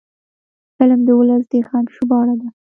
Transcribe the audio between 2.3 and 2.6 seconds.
ده